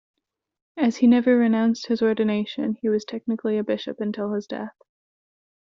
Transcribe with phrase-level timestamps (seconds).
[0.77, 4.75] As he never renounced his ordination, he was technically a bishop until his death.